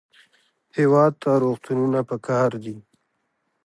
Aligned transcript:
هېواد 0.77 1.13
ته 1.21 1.31
روغتونونه 1.43 1.99
پکار 2.09 2.49
دي 2.63 2.75